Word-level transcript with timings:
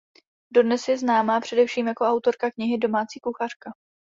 Dodnes 0.53 0.87
je 0.87 0.97
známa 0.97 1.39
především 1.41 1.87
jako 1.87 2.05
autorka 2.05 2.51
knihy 2.51 2.77
"Domácí 2.77 3.19
kuchařka". 3.19 3.71